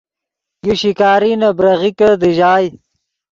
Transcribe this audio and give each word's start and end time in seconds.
یو 0.65 0.75
شکاری 0.81 1.31
نے 1.41 1.49
بریغیکے 1.57 2.09
دیژائے 2.21 2.67